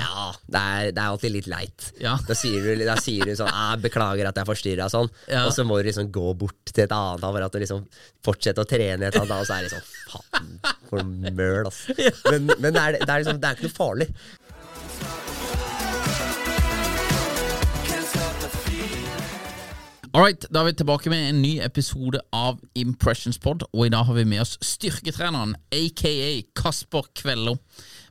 [0.00, 1.90] Ja, det er, det er alltid litt leit.
[2.00, 2.14] Ja.
[2.24, 5.10] Da sier du, da sier du sånn 'Beklager at jeg forstyrra', sånn.
[5.28, 5.42] Ja.
[5.44, 7.82] Og så må du liksom gå bort til et annet apparat og liksom
[8.24, 10.48] fortsette å trene et annet, og så er det sånn Faen,
[10.88, 11.92] for møl, altså.
[12.30, 14.08] Men, men det, er, det, er liksom, det er ikke noe farlig.
[20.12, 24.08] Alright, da er vi tilbake med en ny episode av Impressions Pod, og i dag
[24.08, 26.16] har vi med oss styrketreneren, aka
[26.56, 27.58] Kasper Kvello.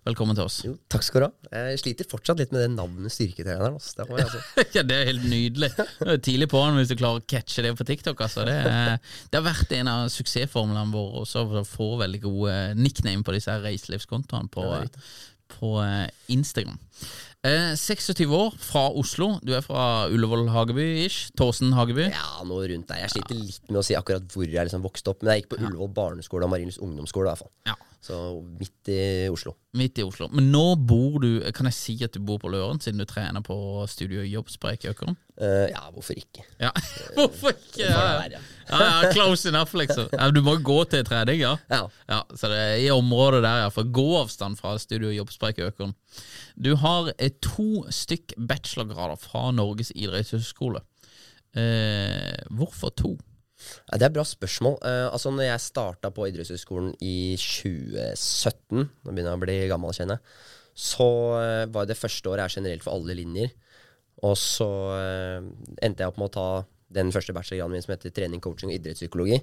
[0.02, 0.55] Velkommen til oss.
[0.66, 1.57] Jo, takk skal du ha.
[1.69, 3.75] Jeg sliter fortsatt litt med det navnet styrketreneren.
[3.77, 3.91] Altså.
[3.99, 4.39] Det altså.
[4.80, 5.69] ja, Det er helt nydelig.
[5.77, 8.23] Det er tidlig på han hvis du klarer å catche det på TikTok.
[8.25, 8.47] Altså.
[8.50, 8.95] Det, er,
[9.29, 13.59] det har vært en av suksessformlene våre også å få veldig gode nickname på disse
[13.62, 14.66] reiselivskontoene på,
[15.59, 16.81] på eh, Instagram.
[17.45, 19.35] Eh, 26 år, fra Oslo.
[19.45, 21.29] Du er fra Ullevål Hageby-ish.
[21.38, 22.09] Tåsen Hageby.
[22.09, 23.03] Ja, noe rundt der.
[23.06, 25.53] Jeg sliter litt med å si akkurat hvor jeg liksom vokste opp, men jeg gikk
[25.53, 27.29] på Ullevål barneskole og Marienlyst ungdomsskole.
[27.29, 27.53] i hvert fall.
[27.69, 27.78] Ja.
[28.01, 28.16] Så
[28.57, 29.53] midt i Oslo.
[29.78, 30.25] Midt i Oslo.
[30.34, 33.44] Men nå bor du Kan jeg si at du bor på Løren, siden du trener
[33.45, 33.56] på
[33.89, 35.17] Studio Jobbsprek i Økeren?
[35.38, 36.44] Uh, ja, hvorfor ikke?
[36.62, 36.72] Ja,
[37.17, 37.85] hvorfor ikke?
[37.85, 38.31] Ja,
[38.72, 40.09] ja, close enough, liksom.
[40.34, 41.56] Du må gå til trening, ja.
[41.69, 41.85] Ja.
[42.09, 43.72] Ja, så det er i området der, ja.
[43.73, 45.94] For gåavstand fra Studio Jobbsprek i Økeren.
[46.57, 50.81] Du har eh, to stykk bachelorgrader fra Norges idrettshøgskole.
[51.53, 53.18] Uh, hvorfor to?
[53.91, 54.77] Det er et bra spørsmål.
[54.83, 59.95] Uh, altså når jeg starta på idrettshøyskolen i 2017, nå begynner jeg å bli gammel,
[59.95, 60.35] kjenner jeg,
[60.91, 63.53] så uh, var det første året er generelt for alle linjer.
[64.27, 65.50] Og så uh,
[65.81, 66.47] endte jeg opp med å ta
[66.94, 69.40] den første bachelorgraden min som heter trening, coaching og idrettspsykologi.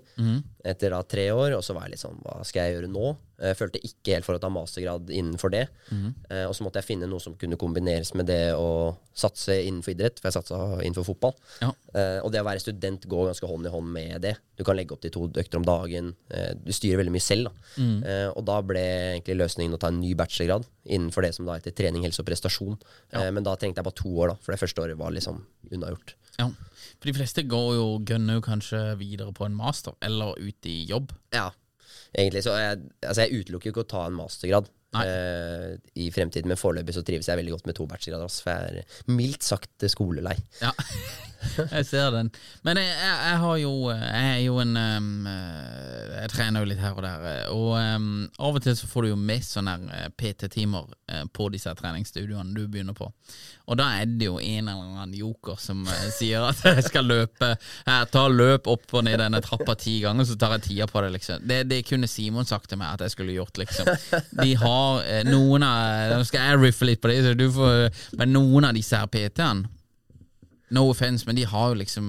[0.68, 3.16] Etter da tre år, og så var jeg litt sånn Hva skal jeg gjøre nå?
[3.38, 5.64] Jeg følte ikke helt for å ta mastergrad innenfor det.
[5.94, 9.94] Eh, og så måtte jeg finne noe som kunne kombineres med det å satse innenfor
[9.94, 11.36] idrett, for jeg satsa innenfor fotball.
[11.62, 11.70] Ja.
[11.94, 14.34] Eh, og det å være student går ganske hånd i hånd med det.
[14.58, 16.12] Du kan legge opp til to økter om dagen.
[16.34, 17.48] Eh, du styrer veldig mye selv.
[17.48, 17.66] Da.
[17.78, 18.00] Mm.
[18.34, 21.74] og da ble egentlig løsningen å ta en ny bachelorgrad innenfor det som da heter
[21.76, 22.78] trening, helse og prestasjon.
[23.12, 23.28] Ja.
[23.30, 26.16] men da trengte jeg bare to år, da, for det første året var liksom unnagjort.
[26.40, 26.48] Ja.
[26.98, 30.80] For de fleste går jo, gønner jo kanskje videre på en master, eller ut i
[30.90, 31.12] jobb.
[31.34, 31.50] Ja,
[32.16, 32.42] egentlig.
[32.46, 34.68] Så jeg, altså jeg utelukker jo ikke å ta en mastergrad.
[34.96, 38.32] Eh, I fremtiden, men foreløpig så trives jeg veldig godt med to bachelorgrader.
[38.40, 40.32] For jeg er mildt sagt skolelei.
[40.62, 40.70] Ja,
[41.76, 42.30] jeg ser den.
[42.64, 46.80] Men jeg, jeg, jeg har jo Jeg er jo en um, Jeg trener jo litt
[46.82, 47.26] her og der.
[47.34, 48.08] eh, Og um,
[48.48, 49.76] av og til så får du jo med sånne
[50.18, 50.88] PT-timer
[51.36, 53.12] på disse treningsstudioene du begynner på.
[53.68, 57.08] Og da er det jo en eller annen joker som eh, sier at jeg skal
[57.08, 60.88] løpe Jeg tar løp opp og ned denne trappa ti ganger, så tar jeg tida
[60.90, 61.44] på det, liksom.
[61.48, 63.90] Det, det kunne Simon sagt til meg at jeg skulle gjort, liksom.
[64.40, 67.36] De har eh, noen av Nå skal jeg riffe litt på det,
[68.18, 69.77] Men noen av disse her PT-ene
[70.74, 72.08] No offense, men de har jo liksom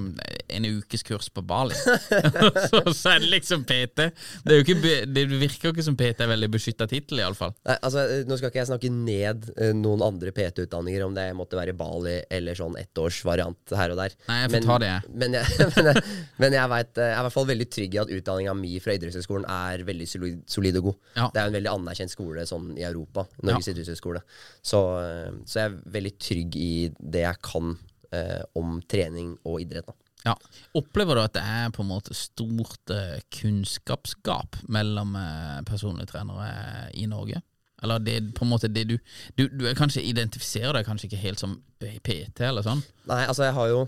[0.50, 1.76] en ukes kurs på Bali.
[2.70, 4.10] så, så er det liksom PT.
[4.44, 4.76] Det, ikke,
[5.08, 7.54] det virker jo ikke som PT er veldig beskytta tittel, iallfall.
[7.80, 11.76] Altså, nå skal ikke jeg snakke ned eh, noen andre PT-utdanninger, om det måtte være
[11.78, 14.16] Bali eller sånn ettårsvariant her og der.
[14.30, 15.14] Nei, jeg får ta det, jeg.
[15.24, 16.06] Men jeg, men jeg,
[16.44, 18.74] men jeg, vet, eh, jeg er i hvert fall veldig trygg i at utdanninga mi
[18.84, 21.00] fra idrettshøyskolen er veldig solid, solid og god.
[21.16, 21.30] Ja.
[21.30, 23.28] Det er jo en veldig anerkjent skole sånn i Europa.
[23.44, 23.76] Norges Ja.
[23.76, 24.24] idrettshøyskole.
[24.66, 27.78] Så, eh, så jeg er veldig trygg i det jeg kan
[28.16, 29.90] eh, om trening og idrett.
[29.90, 30.10] Da.
[30.28, 30.36] Ja.
[30.76, 36.50] Opplever du at det er på en måte stort eh, kunnskapsgap mellom eh, personlige trenere
[36.50, 37.42] eh, i Norge?
[37.80, 38.98] Eller det på en måte det du
[39.38, 42.84] Du, du kanskje identifiserer deg kanskje ikke helt som PT eller sånn?
[43.08, 43.86] Nei, altså jeg har jo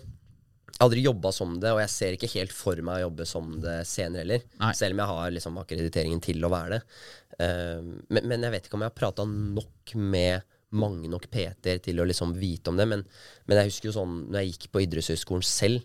[0.82, 3.82] aldri jobba som det, og jeg ser ikke helt for meg å jobbe som det
[3.86, 4.46] senere heller.
[4.62, 4.72] Nei.
[4.78, 6.80] Selv om jeg har liksom akkrediteringen til å være det.
[7.36, 11.82] Uh, men, men jeg vet ikke om jeg har prata nok med mange nok PT-er
[11.84, 12.88] til å liksom vite om det.
[12.90, 13.04] Men,
[13.48, 15.84] men jeg husker jo sånn når jeg gikk på idrettshøyskolen selv,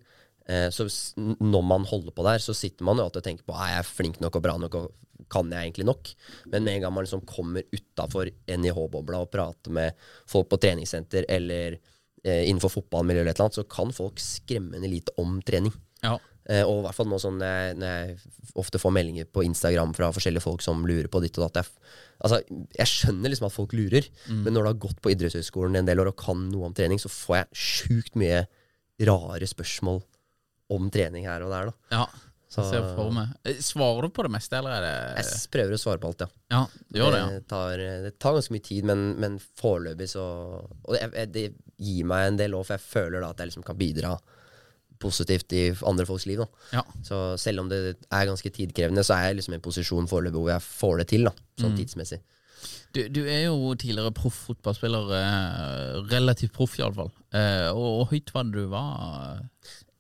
[0.51, 0.87] eh, så
[1.17, 3.91] når man holder på der, så sitter man jo alltid og tenker på er jeg
[3.91, 4.95] flink nok og bra nok og
[5.33, 6.13] kan jeg egentlig nok?
[6.53, 11.27] Men med en gang man liksom kommer utafor NIH-bobla og prater med folk på treningssenter
[11.33, 15.75] eller eh, innenfor fotballmiljø eller et eller så kan folk skremmende lite om trening.
[16.05, 16.19] Ja.
[16.47, 19.43] Eh, og i hvert fall nå sånn når jeg, når jeg ofte får meldinger på
[19.49, 21.65] Instagram fra forskjellige folk som lurer på ditt og datt.
[21.65, 22.39] Jeg, altså,
[22.79, 26.05] jeg skjønner liksom at folk lurer, men når du har gått på idrettshøyskolen en del
[26.05, 28.45] år og kan noe om trening, så får jeg sjukt mye
[29.11, 30.01] rare spørsmål
[30.77, 31.73] om trening her og der.
[31.73, 31.99] da.
[31.99, 32.07] ja.
[32.49, 32.63] Så.
[33.45, 36.23] Eh, Svarer du på det meste, eller er det jeg prøver å svare på alt,
[36.23, 36.29] ja.
[36.55, 36.61] Ja,
[36.95, 37.27] gjør det, ja.
[37.35, 40.25] Det tar, det tar ganske mye tid, men, men foreløpig så
[40.63, 41.45] Og det, det
[41.83, 44.15] gir meg en del òg, for jeg føler da at jeg liksom kan bidra
[45.03, 46.39] positivt i andre folks liv.
[46.45, 46.47] da.
[46.79, 46.83] ja.
[47.07, 50.41] Så selv om det er ganske tidkrevende, så er jeg liksom i en posisjon foreløpig
[50.43, 51.79] hvor jeg får det til, da, sånn Mm.
[51.83, 52.21] tidsmessig.
[52.97, 57.11] Du, du er jo tidligere proff fotballspiller, eh, relativt proff iallfall.
[57.37, 59.43] Eh, og hvor høyt var det du var?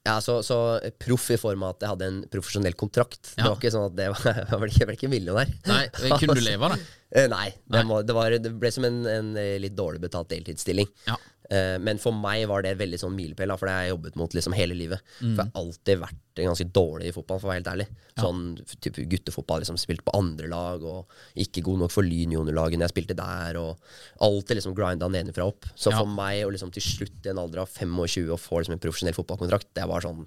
[0.06, 0.56] Ja, så, så
[1.02, 3.32] proff i form av at jeg hadde en profesjonell kontrakt.
[3.34, 3.42] Ja.
[3.42, 5.50] Det var ikke sånn at det var, jeg ble jeg ble ikke millionær.
[5.66, 5.81] Nei,
[6.22, 6.84] Kunne du leve av det?
[7.16, 7.82] Eh, Nei, det, Nei.
[7.90, 10.88] Må, det, var, det ble som en, en eh, litt dårlig betalt deltidsstilling.
[11.10, 11.19] Ja.
[11.50, 14.32] Eh, men for meg var det veldig sånn milepæl, for det har jeg jobbet mot
[14.34, 15.00] liksom hele livet.
[15.20, 15.34] Mm.
[15.37, 17.87] For jeg har alltid vært ganske dårlig i fotball, for å være helt ærlig.
[18.19, 18.40] Sånn
[18.82, 21.06] type guttefotball, liksom spilt på andre lag, og
[21.46, 23.78] ikke god nok for Lyn juniorlaget når jeg spilte der, og
[24.26, 25.64] alltid liksom grinda nedenfra opp.
[25.76, 25.98] Så Ja.
[26.02, 28.82] for meg å liksom til slutt i en alder av 25 å få liksom en
[28.82, 30.26] profesjonell fotballkontrakt, det var sånn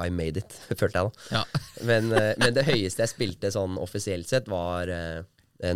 [0.00, 1.10] I made it, følte jeg da.
[1.34, 1.44] Ja.
[1.84, 5.22] Men, eh, men det høyeste jeg spilte sånn offisielt sett, var eh,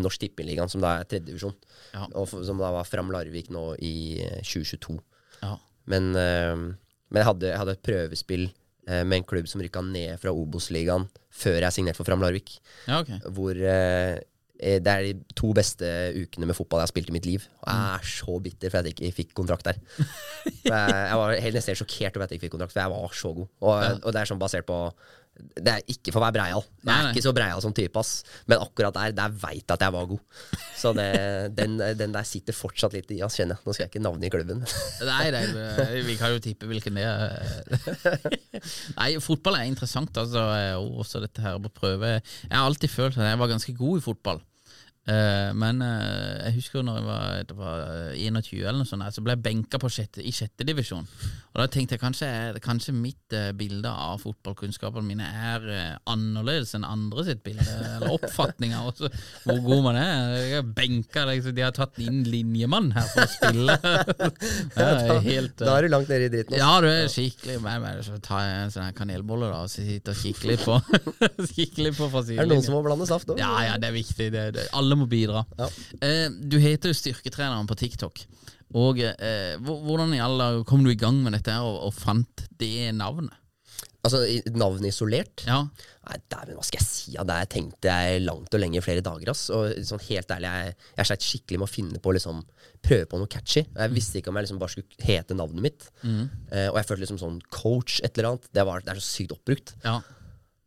[0.00, 1.54] Norsk Tippeligaen, som da er tredjedivisjon.
[1.94, 2.06] Ja.
[2.16, 3.94] Og som da var Fram Larvik nå i
[4.24, 4.98] eh, 2022.
[5.42, 5.56] Ja.
[5.92, 9.82] Men, eh, men jeg, hadde, jeg hadde et prøvespill eh, med en klubb som rykka
[9.84, 12.56] ned fra Obos-ligaen før jeg signerte for Fram Larvik.
[12.88, 13.18] ja, okay.
[13.36, 14.20] Hvor eh,
[14.60, 17.44] eh, det er de to beste ukene med fotball jeg har spilt i mitt liv.
[17.64, 19.82] Og jeg er så bitter for at jeg ikke fikk kontrakt der.
[20.64, 23.30] Jeg var helt nesten sjokkert over at jeg ikke fikk kontrakt, for jeg var så
[23.36, 23.46] god.
[23.64, 24.76] Og, og det er sånn basert på
[25.34, 26.62] Det er ikke for å være breial.
[26.84, 27.10] Jeg er nei.
[27.14, 28.40] ikke så breial som type, ass.
[28.50, 30.22] Men akkurat der, der veit jeg at jeg var god.
[30.78, 31.08] Så det,
[31.58, 33.66] den, den der sitter fortsatt litt i oss, kjenner jeg.
[33.66, 34.62] Nå skal jeg ikke navne i klubben.
[35.10, 35.44] Nei, nei,
[36.06, 37.60] vi kan jo tippe hvilken det er.
[39.00, 40.46] Nei, fotball er interessant, altså.
[41.02, 42.16] Også dette her på prøve.
[42.20, 44.42] Jeg har alltid følt at jeg var ganske god i fotball.
[45.04, 47.82] Eh, men uh, jeg husker når jeg var, det var
[48.14, 51.08] eh, 21 eller noe sånt, så ble jeg benka på sjette, i sjette divisjon.
[51.54, 52.28] Og da tenkte jeg kanskje,
[52.64, 58.10] kanskje mitt uh, bilde av fotballkunnskapene mine er eh, annerledes enn andre sitt bilde, eller
[58.16, 60.32] oppfatning av hvor god man er.
[60.40, 63.78] Jeg er benka, liksom, De har tatt inn linjemann her for å spille.
[64.74, 66.56] Er helt, eh, Da er du langt nede i dritten.
[66.58, 70.14] ja, du er skikkelig med, med, så tar jeg en sånn kanelbolle da og sitter
[70.14, 70.78] og kikker litt på
[71.54, 73.38] Kikker litt på Er det noen som må blande saft òg?
[73.38, 74.28] Ja, ja, det er viktig.
[74.34, 75.44] Det, det, alle må bidra.
[75.58, 75.68] Ja.
[76.04, 78.24] Eh, du heter jo Styrketreneren på TikTok.
[78.74, 82.90] Og eh, Hvordan i alle kom du i gang med dette og, og fant det
[82.96, 83.34] navnet?
[84.04, 84.18] Altså
[84.52, 85.46] navnet isolert?
[85.48, 85.62] Ja,
[86.04, 87.12] Nei, dæven, hva skal jeg si?
[87.14, 89.30] Ja, der tenkte jeg langt og lenge flere dager.
[89.32, 89.46] Ass.
[89.56, 92.42] Og sånn helt ærlig, jeg, jeg sleit skikkelig med å finne på liksom,
[92.84, 93.62] prøve på noe catchy.
[93.64, 95.86] Jeg visste ikke om jeg liksom bare skulle hete navnet mitt.
[96.04, 98.50] Eh, og jeg følte liksom sånn coach, et eller annet.
[98.52, 99.72] Det, var, det er så sykt oppbrukt.
[99.86, 99.96] ja,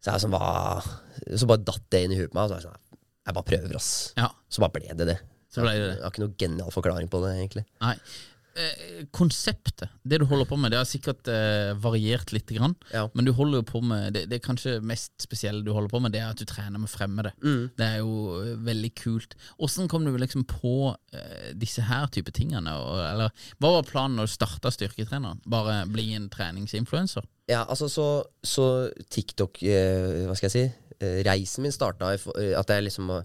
[0.02, 0.82] Så jeg sånn, hva,
[1.38, 2.48] så bare datt det inn i huet på meg.
[2.48, 2.87] Og så var jeg sånn,
[3.28, 3.92] jeg bare prøver, ass.
[4.18, 4.32] ja.
[4.50, 5.20] Så bare ble det det.
[5.52, 5.94] Så ble det det.
[6.00, 7.66] Jeg har ikke noen genial forklaring på det, egentlig.
[7.84, 7.94] Nei.
[8.58, 13.04] Eh, konseptet, det du holder på med, det har sikkert eh, variert litt, grann, Ja.
[13.14, 16.00] men du holder jo på med det, det er kanskje mest spesielle du holder på
[16.02, 17.36] med, det er at du trener med fremmede.
[17.78, 19.36] Det er jo eh, veldig kult.
[19.62, 20.74] Åssen kom du liksom på
[21.14, 22.74] eh, disse her type tingene?
[22.82, 25.44] Og, eller, hva var planen når du starta Styrketreneren?
[25.46, 27.30] Bare bli en treningsinfluenser?
[27.48, 28.08] Ja, altså så,
[28.44, 30.66] så TikTok, eh, hva skal jeg si,
[31.26, 33.24] reisen min starta eh, at jeg liksom eh,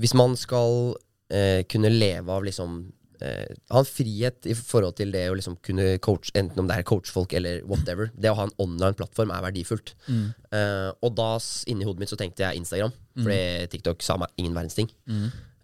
[0.00, 0.94] Hvis man skal
[1.30, 5.58] eh, kunne leve av liksom eh, Ha en frihet i forhold til det å liksom
[5.62, 8.10] kunne coach, enten om det er coachfolk eller whatever.
[8.16, 9.92] Det å ha en online plattform er verdifullt.
[10.08, 11.34] Eh, og da,
[11.68, 14.88] inni hodet mitt, så tenkte jeg Instagram, fordi TikTok sa meg ingen verdens ting.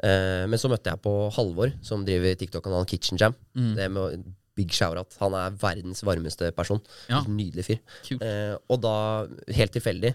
[0.04, 3.34] Eh, men så møtte jeg på Halvor, som driver TikTok-kanalen Kitchen Jam.
[3.76, 5.12] Det med å- Big shout-out.
[5.20, 6.80] Han er verdens varmeste person.
[7.10, 7.22] Ja.
[7.28, 7.78] Nydelig fyr.
[8.24, 10.14] Eh, og da, helt tilfeldig,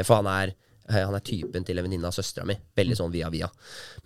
[0.00, 0.54] for han er,
[0.88, 2.56] eh, han er typen til en venninne av søstera mi.
[2.76, 3.48] Veldig sånn via via.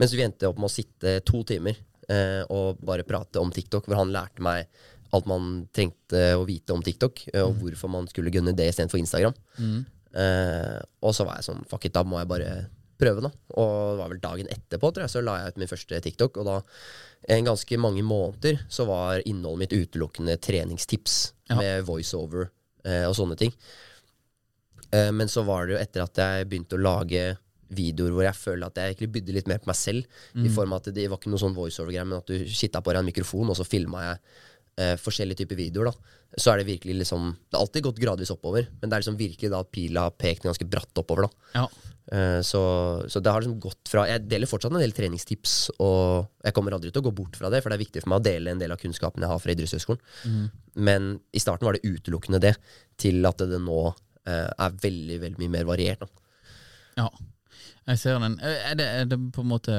[0.01, 1.77] Mens vi endte opp med å sitte to timer
[2.09, 4.67] eh, og bare prate om TikTok, hvor han lærte meg
[5.15, 8.99] alt man trengte å vite om TikTok, eh, og hvorfor man skulle gunne det istedenfor
[8.99, 9.35] Instagram.
[10.17, 12.51] Eh, og så var jeg sånn Fuck it, da må jeg bare
[12.97, 13.31] prøve, da.
[13.61, 16.39] Og det var vel dagen etterpå, tror jeg, så la jeg ut min første TikTok.
[16.41, 16.55] Og da,
[17.37, 21.59] en ganske mange måneder, så var innholdet mitt utelukkende treningstips Ja.
[21.61, 22.49] med voiceover
[22.85, 23.53] eh, og sånne ting.
[24.93, 27.25] Eh, men så var det jo etter at jeg begynte å lage
[27.77, 30.05] videoer hvor jeg føler at jeg egentlig bydde litt mer på meg selv.
[30.39, 32.93] I form av at det var ikke noe sånn voiceover-greie, men at du kitta på
[32.95, 34.21] deg en mikrofon, og så filma jeg
[34.79, 35.91] eh, forskjellige typer videoer.
[35.91, 39.03] da Så er det virkelig liksom Det har alltid gått gradvis oppover, men det er
[39.03, 41.27] liksom virkelig da at pila har pekt ganske bratt oppover.
[41.27, 41.69] da Ja.
[42.13, 42.63] Eh, så,
[43.11, 46.77] så det har liksom gått fra Jeg deler fortsatt en del treningstips, og jeg kommer
[46.77, 48.55] aldri til å gå bort fra det, for det er viktig for meg å dele
[48.55, 50.51] en del av kunnskapen jeg har fra idrettshøyskolen.
[50.77, 52.55] Men i starten var det utelukkende det,
[52.97, 53.81] til at det nå
[54.33, 56.03] er veldig, veldig mye mer variert.
[56.03, 56.27] Da.
[56.97, 57.09] Ja,
[57.87, 58.39] jeg ser den.
[58.43, 59.79] Er det, er det på en måte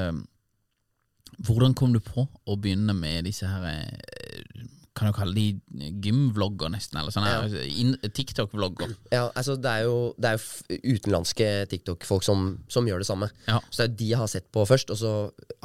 [1.44, 4.64] Hvordan kom du på å begynne med disse her eh,
[4.98, 6.98] Kan du kalle de gymvlogger, nesten?
[6.98, 8.96] Eller sånne her, TikTok-vlogger?
[9.14, 13.30] Ja, altså det er jo, det er jo utenlandske TikTok-folk som, som gjør det samme.
[13.46, 13.60] Ja.
[13.70, 15.12] Så det er jo de jeg har sett på først, og så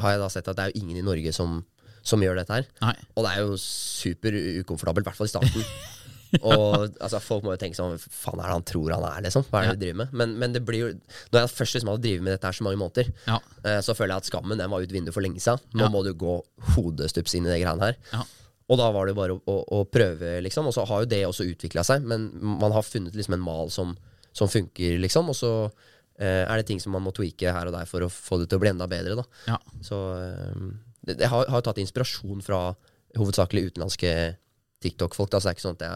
[0.02, 1.62] har jeg da sett at det er jo ingen i Norge som,
[2.04, 2.68] som gjør dette her.
[2.84, 2.92] Nei.
[3.14, 5.64] Og det er jo super ukomfortabelt, i hvert fall i starten.
[6.40, 9.44] Og altså, folk må jo tenke sånn faen er det han tror han er, liksom?
[9.50, 10.12] Hva er det du driver med?
[10.16, 10.90] Men, men det blir jo
[11.34, 13.36] Når jeg først liksom hadde drevet med dette her så mange måneder, Ja.
[13.68, 15.60] eh, så føler jeg at skammen den var ut vinduet for lenge siden.
[15.76, 16.38] Nå må du gå
[16.76, 17.98] hodestups inn i det greiene her.
[18.14, 18.22] Ja.
[18.72, 20.68] Og da var det jo bare å, å, å prøve, liksom.
[20.70, 22.30] Og så har jo det også utvikla seg, men
[22.62, 23.92] man har funnet liksom en mal som,
[24.32, 25.28] som funker, liksom.
[25.28, 25.50] Og så
[26.16, 28.48] eh, er det ting som man må tweake her og der for å få det
[28.48, 29.26] til å bli enda bedre, da.
[29.50, 29.58] Ja.
[29.84, 30.64] Så eh,
[31.04, 32.62] det, jeg har, har jo tatt inspirasjon fra
[33.18, 34.14] hovedsakelig utenlandske
[34.84, 35.30] TikTok-folk.
[35.32, 35.86] Da, så det er ikke sånn at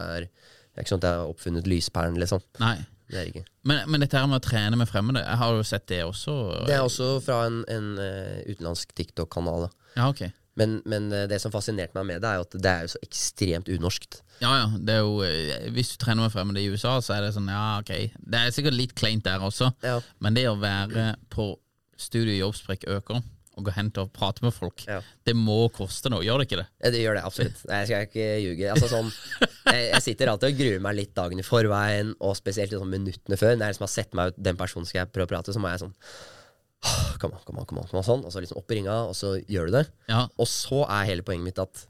[0.77, 2.43] jeg ikke sånn har oppfunnet lyspæren, liksom.
[2.61, 2.77] Nei.
[3.07, 3.45] Det er ikke.
[3.63, 6.33] Men, men dette her med å trene med fremmede, jeg har jo sett det også.
[6.67, 9.69] Det er også fra en, en eh, utenlandsk TikTok-kanal.
[9.95, 10.25] Ja, ok.
[10.59, 12.91] Men, men eh, det som fascinerte meg med det, er jo at det er jo
[12.97, 14.19] så ekstremt unorskt.
[14.43, 14.65] Ja, ja.
[14.75, 17.47] Det er jo, eh, hvis du trener med fremmede i USA, så er det sånn,
[17.53, 17.93] ja, ok.
[18.27, 20.01] Det er sikkert litt kleint der også, Ja.
[20.19, 21.53] men det å være på
[21.97, 23.23] Studio Jobbsprekk øker,
[23.57, 24.99] og gå hen til å prate med folk, Ja.
[25.25, 26.67] det må koste noe, gjør det ikke det?
[26.83, 27.65] Ja, det gjør det absolutt.
[27.67, 28.71] Nei, Jeg skal ikke ljuge.
[28.73, 29.11] Altså, sånn,
[29.73, 33.37] jeg, jeg sitter alltid og gruer meg litt dagen i forveien, og spesielt sånn minuttene
[33.37, 33.55] før.
[33.57, 35.59] Når jeg liksom har sett meg ut den personen skal jeg prøve å prate, så
[35.63, 35.93] må jeg sånn
[37.17, 38.21] Kom an, kom an, kom an, sånn.
[38.23, 39.85] Og så liksom opp i ringa, og så gjør du det.
[40.11, 40.27] Ja.
[40.37, 41.81] Og så er hele poenget mitt at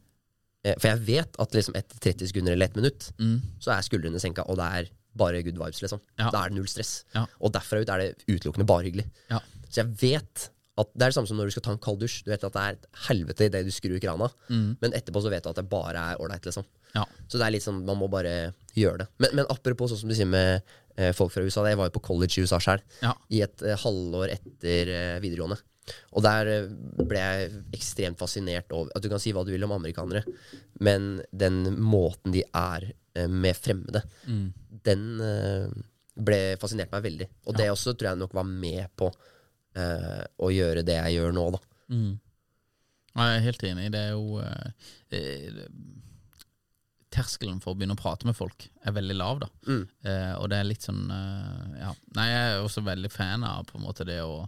[0.63, 3.41] eh, For jeg vet at liksom etter 30 sekunder eller et minutt, Mm.
[3.59, 5.99] så er skuldrene senka, og det er bare good vibes, liksom.
[6.17, 6.29] Ja.
[6.31, 7.03] Da er det null stress.
[7.13, 7.25] Ja.
[7.41, 9.07] Og derfra ut er det utelukkende bare hyggelig.
[9.29, 9.39] Ja.
[9.67, 11.99] Så jeg vet at det er det samme som når du skal ta en kald
[12.03, 12.19] dusj.
[12.25, 15.43] Du vet at det er et helvete idet du skrur krana, men etterpå så vet
[15.45, 16.65] du at det bare er ålreit, liksom.
[16.95, 17.03] Ja.
[17.27, 19.07] Så det er litt sånn, man må bare gjøre det.
[19.23, 20.61] Men, men apropos sånn som du sier med
[20.97, 21.65] eh, folk fra USA.
[21.69, 23.11] Jeg var jo på college i USA sjøl, Ja.
[23.33, 25.57] i et eh, halvår etter eh, videregående.
[26.17, 26.69] Og der eh,
[27.09, 30.23] ble jeg ekstremt fascinert over At du kan si hva du vil om amerikanere,
[30.83, 34.03] men den måten de er eh, med fremmede,
[34.87, 35.69] den eh,
[36.17, 37.27] ble fascinert meg veldig.
[37.47, 39.11] Og det også tror jeg nok var med på
[39.77, 41.61] eh, å gjøre det jeg gjør nå, da.
[41.93, 42.17] Mm.
[43.17, 43.87] Jeg er helt enig.
[43.93, 45.69] Det er jo eh,
[47.13, 49.49] Terskelen for å begynne å prate med folk er veldig lav, da.
[49.69, 49.83] Mm.
[50.03, 51.93] Eh, og det er litt sånn eh, Ja.
[52.17, 54.43] Nei, jeg er også veldig fan av på en måte det å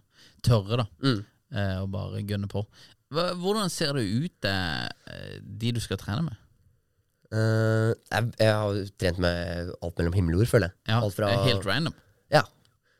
[0.45, 0.87] tørre, da.
[1.01, 1.23] Mm.
[1.49, 2.65] Eh, og bare gunne på.
[3.09, 6.45] Hvordan ser det ut, eh, de du skal trene med?
[7.29, 10.77] Uh, jeg, jeg har trent med alt mellom himmel og jord, føler jeg.
[10.89, 11.93] Ja, alt fra, Helt random.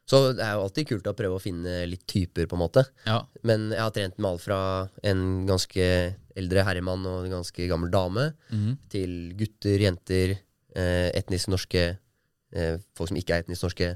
[0.10, 2.84] Så det er jo alltid kult å prøve å finne litt typer, på en måte.
[3.06, 3.22] Ja.
[3.46, 4.60] Men jeg har trent med alt fra
[5.06, 5.86] en ganske
[6.40, 8.72] eldre herremann og en ganske gammel dame, mm.
[8.90, 10.36] til gutter, jenter,
[10.74, 11.86] eh, etnisk norske,
[12.56, 13.92] eh, folk som ikke er etnisk norske,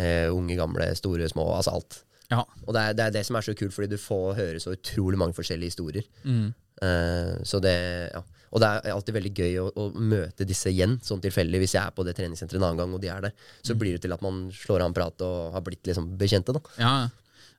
[0.00, 2.00] eh, unge, gamle, store, små, altså alt.
[2.32, 2.40] ja.
[2.64, 4.72] Og det er, det er det som er så kult, fordi du får høre så
[4.78, 6.08] utrolig mange forskjellige historier.
[6.24, 7.76] Eh, så det,
[8.14, 8.24] ja.
[8.54, 11.58] Og det er alltid veldig gøy å, å møte disse igjen, sånn tilfeldig.
[11.64, 13.34] Hvis jeg er på det treningssenteret en annen gang, og de er der,
[13.66, 16.54] så blir det til at man slår av en prat og har blitt liksom bekjente.
[16.54, 16.94] da ja.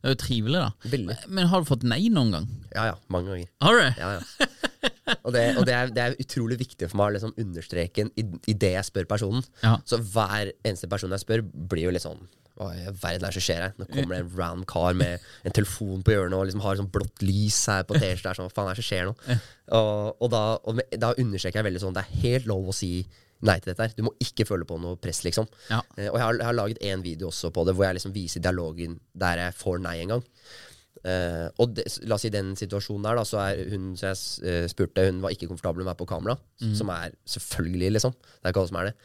[0.05, 0.89] Det er jo trivelig, da.
[0.91, 1.15] Veldig.
[1.33, 2.47] Men har du fått nei noen gang?
[2.75, 3.51] Ja ja, mange ganger.
[3.65, 3.85] Har du?
[3.97, 4.49] Ja, ja.
[5.25, 8.25] Og, det, og det, er, det er utrolig viktig for meg å liksom understreke i,
[8.49, 9.45] i det jeg spør personen.
[9.63, 9.75] Ja.
[9.85, 12.21] Så hver eneste person jeg spør, blir jo litt sånn
[12.55, 13.73] Hva i verden er det som skjer her?
[13.75, 16.91] Nå kommer det en random kar med en telefon på hjørnet og liksom har sånn
[16.93, 18.35] blått lys her på T-skjorta.
[18.37, 19.15] Sånn, Hva faen er det som skjer nå?
[19.75, 22.91] Og, og, da, og da understreker jeg veldig sånn Det er helt lov å si
[23.45, 23.95] nei til dette her.
[23.97, 25.49] Du må ikke føle på noe press, liksom.
[25.67, 25.81] Ja.
[25.97, 28.15] Eh, og jeg har, jeg har laget en video også på det, hvor jeg liksom
[28.15, 30.23] viser dialogen der jeg får nei en gang.
[31.05, 34.49] Eh, og det, la oss si den situasjonen der, da, så er hun som jeg
[34.49, 36.37] eh, spurte, hun var ikke komfortabel med meg på kamera.
[36.79, 38.15] Som er selvfølgelig, liksom.
[38.17, 38.95] Det er ikke alle som er det.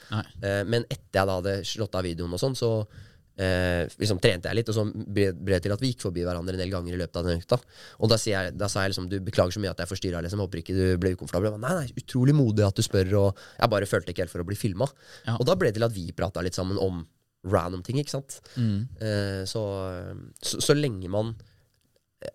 [0.46, 2.72] Eh, men etter jeg da hadde slått av videoen og sånn, så
[3.40, 6.54] eh, liksom trente jeg litt, og så ble det til at vi gikk forbi hverandre
[6.56, 7.58] en del ganger i løpet av den økta.
[8.00, 10.42] Og da, jeg, da sa jeg liksom du beklager så mye at jeg forstyrra, liksom,
[10.44, 11.56] håper ikke du ble ukomfortabel.
[11.62, 14.48] Nei, nei, utrolig modig at du spør, og jeg bare følte ikke helt for å
[14.50, 14.90] bli filma.
[15.26, 15.38] Ja.
[15.40, 17.04] Og da ble det til at vi prata litt sammen om
[17.50, 18.40] random ting, ikke sant.
[18.60, 18.80] Mm.
[19.00, 19.62] Eh, så,
[20.44, 21.32] så, så lenge man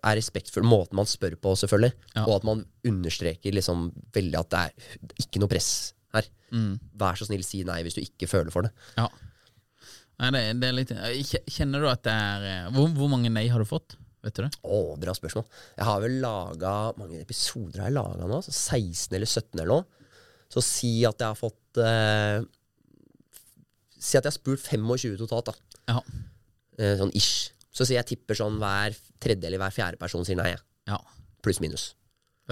[0.02, 2.24] er respektfull, måten man spør på, selvfølgelig, Ja.
[2.26, 5.68] og at man understreker liksom veldig at det er ikke noe press
[6.16, 6.26] her.
[6.50, 6.72] Mm.
[6.98, 8.72] Vær så snill, si nei hvis du ikke føler for det.
[8.98, 9.06] Ja.
[10.16, 10.92] Nei, det, det er litt
[11.52, 13.98] Kjenner du at det er eh, hvor, hvor mange nei har du fått?
[14.24, 14.50] Vet du det?
[14.64, 15.44] Å, bra spørsmål.
[15.76, 18.40] Jeg har vel laga mange episoder har jeg laga nå?
[18.42, 20.08] Så 16 eller 17 eller noe.
[20.50, 22.40] Så si at jeg har fått eh,
[23.96, 25.82] Si at jeg har spurt 25 totalt, da.
[25.94, 26.00] Ja.
[26.78, 27.52] Eh, sånn ish.
[27.74, 30.54] Så sier jeg tipper sånn hver tredje eller hver fjerde person sier nei.
[30.90, 30.98] ja.
[31.44, 31.90] Pluss minus.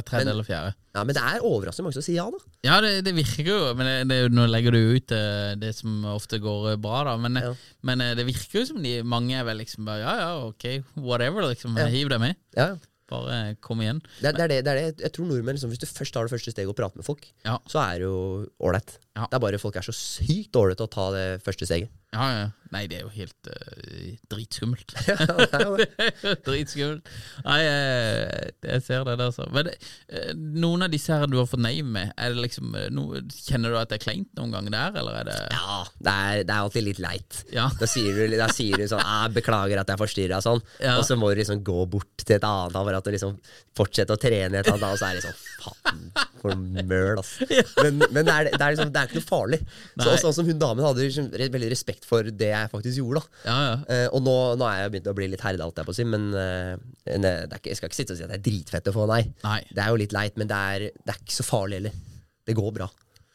[0.02, 0.72] Tredje eller fjerde.
[0.94, 2.38] Ja, Men det er overraskende mange som sier ja, da.
[2.66, 6.02] Ja, det, det virker jo, men det, det, nå legger du ut eh, det som
[6.10, 7.14] ofte går eh, bra, da.
[7.20, 7.52] Men, Ja.
[7.86, 10.66] men eh, det virker jo som de mange er vel liksom bare ja, ja, ok,
[10.98, 11.78] whatever, liksom.
[11.78, 11.86] Ja.
[11.92, 12.34] Hiv deg med.
[12.58, 12.82] Ja, ja.
[13.12, 13.98] Bare kom igjen.
[14.22, 15.02] Det, det, er det, det er det.
[15.04, 17.26] Jeg tror nordmenn, liksom, Hvis du først tar det første steget og prater med folk,
[17.44, 17.58] Ja.
[17.68, 18.94] så er det jo ålreit.
[19.14, 19.26] Ja.
[19.28, 21.92] Det er bare folk er så sykt dårlige til å ta det første steget.
[22.14, 22.50] Ja, ja.
[22.74, 24.94] Nei, det er jo helt uh, dritskummelt.
[25.06, 26.10] Ja, det er jo det.
[26.46, 27.10] dritskummelt.
[27.44, 29.46] Nei, jeg, jeg ser det der, så.
[29.54, 32.88] Men eh, noen av disse her du har fått nei med, er det liksom eh,
[32.94, 35.78] no, Kjenner du at det er kleint noen gang der, eller er det Ja,
[36.08, 37.42] det er, det er alltid litt leit.
[37.54, 37.68] Ja.
[37.84, 40.62] Da sier du, da sier du sånn 'jeg 'Beklager at jeg forstyrra', sånn.
[40.80, 40.96] Ja.
[40.98, 43.36] Og så må du liksom gå bort til et annet apparat og liksom
[43.76, 46.00] fortsette å trene et annet, og så er det sånn Faen,
[46.44, 46.60] for
[46.92, 47.32] møl, ass.
[47.80, 49.60] Men, men det, er, det, er liksom, det er ikke noe farlig.
[49.96, 53.24] Så, sånn som hun damen hadde liksom, veldig respekt for det jeg faktisk gjorde.
[53.46, 53.76] Ja, ja.
[53.88, 55.98] Uh, og nå, nå er jeg begynt å bli litt herda, alt jeg på å
[55.98, 56.74] si, men uh,
[57.10, 59.08] ne, det ikke, jeg skal ikke sitte og si at det er dritfett å få
[59.10, 59.22] nei.
[59.46, 59.60] Nei.
[59.72, 61.96] Det er jo litt leit, men det er, det er ikke så farlig heller.
[62.44, 62.90] Det går bra.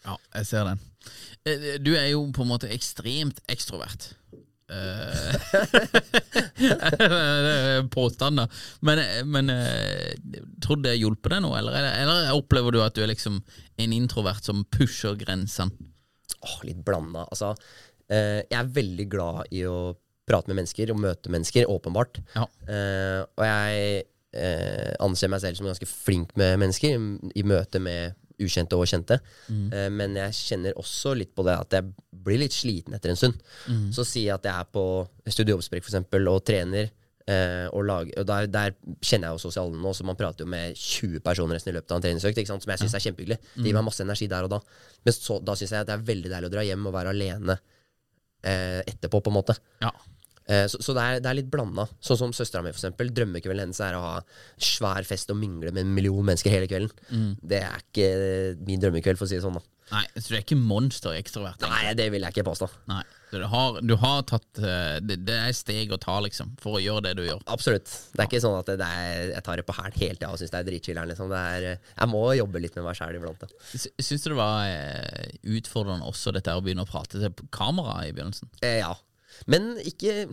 [0.06, 0.80] Ja, jeg ser den.
[1.48, 4.12] Eh, Du er jo på en måte ekstremt ekstrovert.
[4.70, 5.34] Eh,
[6.60, 8.48] det er påstand, da.
[8.86, 10.14] Men, men eh,
[10.64, 13.42] tror du det hjelper deg nå, eller, er eller opplever du at du er liksom
[13.80, 15.90] en introvert som pusher grensene?
[16.40, 17.26] Åh, litt blanda.
[17.28, 17.56] Altså,
[18.12, 19.92] eh, jeg er veldig glad i å
[20.30, 22.22] prate med mennesker og møte mennesker, åpenbart.
[22.36, 22.46] Ja.
[22.70, 24.06] Eh, og jeg
[24.38, 26.96] eh, anser meg selv som ganske flink med mennesker
[27.34, 29.20] i, møte med ukjente og kjente.
[29.50, 31.90] Eh, men jeg kjenner også litt på det at jeg
[32.25, 33.40] blir litt sliten etter en stund.
[33.96, 34.84] Så sier jeg at jeg er på
[35.27, 36.90] Studio Jobbsprek for eksempel, og trener.
[37.29, 38.72] eh, og, lager, og der, der
[39.05, 41.92] kjenner jeg jo sosialen nå, så man prater jo med 20 personer nesten i løpet
[41.94, 43.38] av en treningsøkt, som jeg syns er kjempehyggelig.
[43.55, 44.60] Det gir meg masse energi der og da.
[45.05, 47.14] Men så, da syns jeg at det er veldig deilig å dra hjem og være
[47.14, 47.58] alene
[48.44, 49.55] eh, etterpå, på en måte.
[49.84, 49.92] Ja.
[50.50, 51.85] Eh, Så, så det, er, det er litt blanda.
[52.01, 53.12] Sånn som søstera mi, eksempel.
[53.16, 54.16] Drømmekvelden hennes er å ha
[54.57, 56.92] svær fest og mingle med en million mennesker hele kvelden.
[57.14, 57.35] Mm.
[57.42, 58.09] Det er ikke
[58.66, 59.59] min drømmekveld, for å si det sånn.
[59.62, 61.64] da Nei, så du er ikke monster ekstrovert?
[61.66, 62.68] Nei, det vil jeg ikke påstå.
[62.92, 63.01] Nei.
[63.31, 66.81] Du har, du har tatt eh, det, det er steg å ta, liksom, for å
[66.81, 67.42] gjøre det du gjør.
[67.53, 67.90] Absolutt.
[68.14, 70.38] Det er ikke sånn at det er, jeg tar det på hæl hele tida og
[70.42, 71.09] syns det er dritchiller'n.
[71.09, 71.33] Liksom.
[71.33, 71.42] Det
[71.74, 73.46] eh, jeg må jobbe litt med meg sjæl iblant.
[73.74, 78.14] Syns du det var eh, utfordrende også dette å begynne å prate til kamera i
[78.14, 78.50] begynnelsen?
[78.62, 78.94] Eh, ja.
[79.48, 80.25] Men ikke,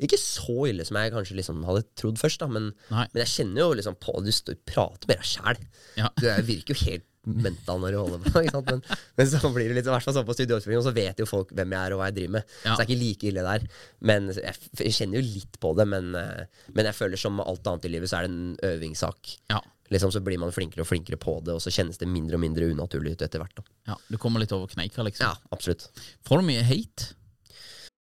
[0.00, 2.40] ikke så ille som jeg kanskje liksom hadde trodd først.
[2.40, 2.48] Da.
[2.48, 5.62] Men, men jeg kjenner jo liksom på Du står- prater med deg sjæl.
[6.00, 6.08] Ja.
[6.18, 8.40] Du er- virker jo helt mental når du holder på.
[8.46, 8.70] Ikke sant?
[8.70, 11.18] Men, men så blir det litt i hvert fall sånn på studiospilling, og så vet
[11.20, 12.54] jo folk hvem jeg er og hva jeg driver med.
[12.64, 12.70] Ja.
[12.72, 13.66] Så det er ikke like ille der.
[14.08, 15.86] Men jeg, jeg kjenner jo litt på det.
[15.92, 18.56] Men, eh, men jeg føler som med alt annet i livet, så er det en
[18.70, 19.34] øvingssak.
[19.52, 19.60] Ja.
[19.92, 22.44] Liksom Så blir man flinkere og flinkere på det, og så kjennes det mindre og
[22.46, 23.56] mindre unaturlig ut etter hvert.
[23.60, 23.64] Da.
[23.92, 23.96] ja.
[24.08, 25.26] Du kommer litt over kneika, liksom.
[25.28, 25.88] Ja, absolutt.
[26.24, 27.12] Får du mye hate?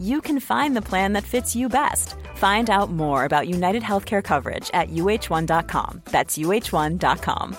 [0.00, 2.14] you can find the plan that fits you best.
[2.36, 6.02] Find out more about United Healthcare coverage at uh1.com.
[6.10, 7.56] That's uh1.com.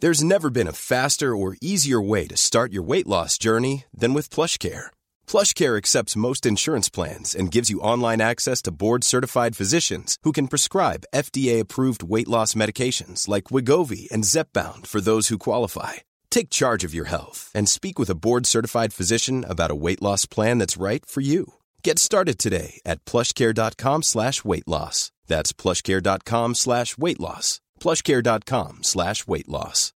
[0.00, 4.12] There's never been a faster or easier way to start your weight loss journey than
[4.12, 4.86] with PlushCare.
[5.26, 10.48] PlushCare accepts most insurance plans and gives you online access to board-certified physicians who can
[10.48, 15.92] prescribe FDA-approved weight loss medications like Wigovi and Zepbound for those who qualify.
[16.28, 20.26] Take charge of your health and speak with a board-certified physician about a weight loss
[20.26, 21.54] plan that's right for you.
[21.86, 25.12] Get started today at plushcare.com slash weight loss.
[25.26, 27.60] That's plushcare.com slash weight loss.
[27.78, 29.92] plushcare.com slash weight loss.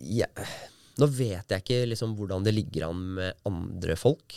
[0.00, 0.26] ja,
[1.00, 4.34] Nå vet jeg ikke liksom hvordan det ligger an med andre folk,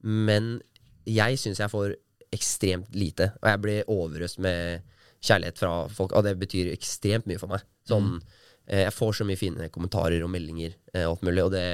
[0.00, 0.60] men
[1.08, 1.94] jeg syns jeg får
[2.32, 3.32] ekstremt lite.
[3.42, 4.84] Og jeg blir overøst med
[5.20, 7.64] kjærlighet fra folk, og det betyr ekstremt mye for meg.
[7.88, 11.54] Sånn, eh, jeg får så mye fine kommentarer og meldinger eh, og alt mulig, og
[11.54, 11.64] det,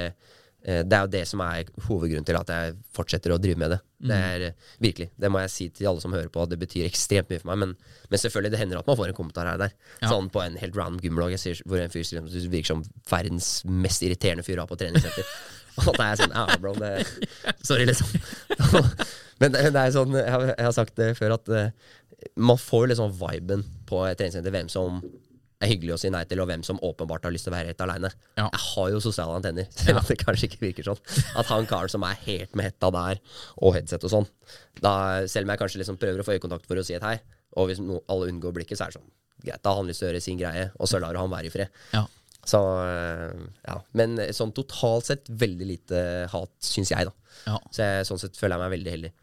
[0.63, 3.75] eh, det er jo det som er hovedgrunnen til at jeg fortsetter å drive med
[3.75, 3.79] det.
[4.05, 6.59] Det er eh, virkelig, det må jeg si til alle som hører på, at det
[6.61, 7.59] betyr ekstremt mye for meg.
[7.63, 7.73] Men,
[8.11, 9.75] men selvfølgelig, det hender at man får en kommentar her og der.
[10.03, 10.13] Ja.
[10.13, 14.45] Sånn på en helt random gymblogg hvor en fyr som virker som verdens mest irriterende
[14.47, 15.27] fyr har på treningssenter.
[15.83, 16.91] Og da er jeg sånn Ja, bro, det
[17.67, 18.07] Sorry, liksom.
[19.41, 21.91] men det, det er sånn, jeg har, jeg har sagt det før, at eh,
[22.39, 25.01] man får liksom viben på et treningssenter, hvem som
[25.65, 27.73] er hyggelig å si nei til, og hvem som åpenbart har lyst til å være
[27.73, 28.11] helt aleine.
[28.37, 28.47] Ja.
[28.47, 31.01] Jeg har jo sosiale antenner, selv om det kanskje ikke virker sånn.
[31.35, 33.21] At han karen som er helt med hetta der,
[33.59, 34.29] og headset og sånn,
[34.79, 34.95] da,
[35.31, 37.17] selv om jeg kanskje liksom prøver å få øyekontakt for å si et hei,
[37.55, 39.13] og hvis no, alle unngår blikket, så er det sånn
[39.45, 41.31] greit, da har han lyst til å gjøre sin greie, og så lar du han
[41.31, 41.81] være i fred.
[41.93, 42.05] Ja.
[42.45, 43.75] Så øh, ja.
[43.97, 46.01] Men sånn totalt sett veldig lite
[46.31, 47.37] hat, syns jeg, da.
[47.45, 47.59] Ja.
[47.73, 49.13] Så jeg, sånn sett føler jeg meg veldig heldig.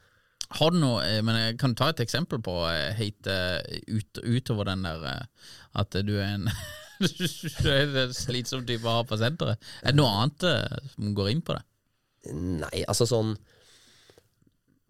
[0.58, 4.22] Har du noe eh, Men jeg kan ta et eksempel på eh, hate eh, ut,
[4.24, 6.48] utover den der eh, at du er en
[8.14, 9.60] slitsom type å ha på senteret.
[9.82, 11.64] Er det noe annet eh, som går inn på det?
[12.32, 13.32] Nei, altså sånn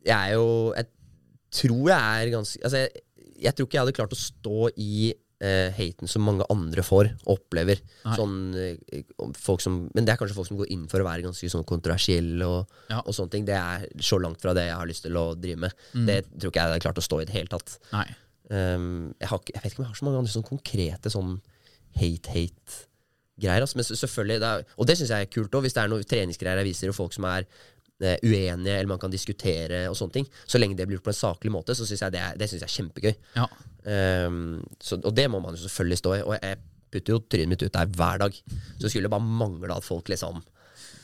[0.04, 0.90] Jeg er jo Jeg
[1.56, 3.06] tror jeg er ganske Altså, jeg,
[3.46, 4.90] jeg tror ikke jeg hadde klart å stå i
[5.42, 7.80] eh, haten som mange andre får og opplever.
[8.16, 9.02] Sånn, eh,
[9.42, 11.66] folk som, men det er kanskje folk som går inn for å være ganske sånn
[11.68, 13.00] kontroversielle og, Ja.
[13.02, 13.44] og sånne ting.
[13.48, 15.74] Det er så langt fra det jeg har lyst til å drive med.
[16.06, 17.78] Det tror ikke jeg hadde klart å stå i det hele tatt.
[18.52, 21.34] Um, jeg, har, jeg vet ikke om jeg har så mange andre sånn konkrete sånn
[21.96, 23.60] hate-hate-greier.
[23.64, 23.76] Altså.
[23.78, 26.08] Men selvfølgelig, det er, og det syns jeg er kult òg, hvis det er noen
[26.08, 27.46] treningsgreier jeg viser, og folk som er
[28.02, 30.28] eh, uenige, eller man kan diskutere og sånne ting.
[30.46, 32.50] Så lenge det blir gjort på en saklig måte, så syns jeg det er, det
[32.50, 33.14] synes jeg er kjempegøy.
[33.38, 33.48] Ja.
[33.84, 36.22] Um, så, og det må man jo selvfølgelig stå i.
[36.26, 36.58] Og jeg
[36.92, 38.40] putter jo trynet mitt ut der hver dag.
[38.78, 40.42] Så skulle det bare mangle at folk liksom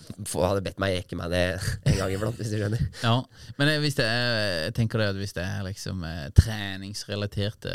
[0.09, 1.41] hadde bedt meg eke meg det
[1.85, 2.81] en gang iblant, hvis du skjønner.
[3.03, 3.19] Ja,
[3.59, 7.75] men hvis det er, jeg tenker det at hvis det er liksom eh, treningsrelaterte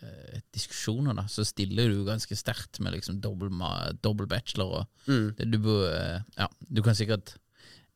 [0.00, 5.34] eh, diskusjoner, da, så stiller du ganske sterkt med liksom dobbel, bachelor og Mm.
[5.36, 7.34] det, du, eh, ja, du kan sikkert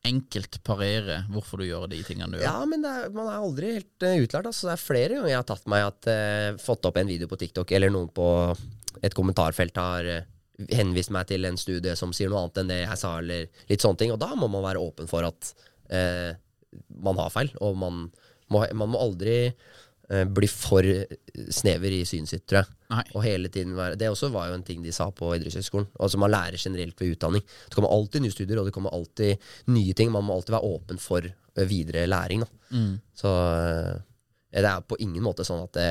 [0.07, 2.47] enkelt parere hvorfor du gjør de tingene du gjør.
[2.47, 4.47] Ja, men er, man er aldri helt uh, utlært.
[4.47, 4.69] Altså.
[4.69, 7.39] Det er flere ganger jeg har tatt meg at uh, fått opp en video på
[7.41, 8.27] TikTok, eller noen på
[9.05, 10.29] et kommentarfelt har uh,
[10.75, 13.83] henvist meg til en studie som sier noe annet enn det jeg sa, eller litt
[13.83, 14.15] sånne ting.
[14.15, 15.53] Og da må man være åpen for at
[15.89, 18.03] man har feil, og man
[18.53, 19.37] må, man må aldri
[20.09, 20.81] bli for
[21.53, 22.75] snever i synet sitt, tror jeg.
[22.89, 23.03] Nei.
[23.13, 25.85] Og hele tiden være Det også var jo en ting de sa på idrettshøyskolen.
[26.01, 27.43] Altså Man lærer generelt ved utdanning.
[27.45, 29.37] Det kommer alltid nye studier, og det kommer alltid
[29.69, 30.09] nye ting.
[30.11, 31.29] Man må alltid være åpen for
[31.69, 32.41] videre læring.
[32.41, 32.79] Da.
[33.17, 33.99] Så ø,
[34.55, 35.87] det er på ingen måte sånn at det,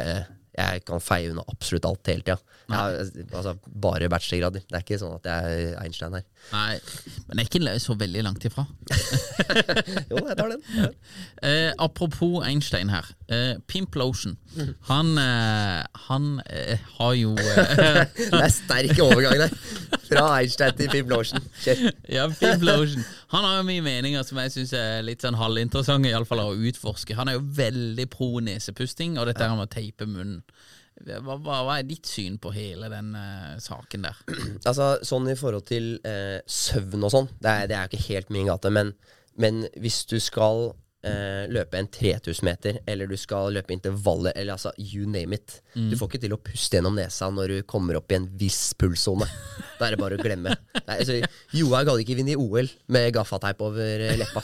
[0.59, 2.39] jeg kan feie unna absolutt alt hele tida.
[2.75, 4.65] Altså, bare bachelorgrader.
[4.67, 6.25] Det er ikke sånn at jeg er Einstein her.
[6.51, 6.81] Nei,
[7.29, 8.67] men det er ikke så veldig langt ifra.
[10.11, 10.65] Jo, jeg tar den.
[10.75, 10.91] Ja.
[11.49, 13.07] Eh, apropos Einstein her.
[13.29, 13.95] Eh, Pimp
[14.89, 19.53] Han, uh, han uh, har jo Det er sterk overgang der.
[20.09, 21.43] Fra Einstein til Pimplotion.
[22.09, 23.05] Ja, Pimplotion.
[23.35, 27.19] Han har jo mye meninger som jeg syns er litt sånn halvinteressante, iallfall å utforske.
[27.21, 30.41] Han er jo veldig pro nesepusting, og dette her med å teipe munnen.
[31.05, 34.25] Hva, hva, hva er ditt syn på hele den uh, saken der?
[34.69, 38.33] Altså, sånn i forhold til uh, søvn og sånn, det det er jo ikke helt
[38.35, 38.97] min gate, men,
[39.37, 40.71] men hvis du skal
[41.07, 45.61] eh, løpe en 3000 meter, eller du skal løpe intervaller, eller altså you name it
[45.75, 48.73] Du får ikke til å puste gjennom nesa når du kommer opp i en viss
[48.79, 49.29] pulssone.
[49.79, 50.57] Da er det bare å glemme.
[50.89, 51.21] Nei, altså,
[51.55, 54.43] Johaug hadde ikke vinne i OL med gaffateip over eh, leppa,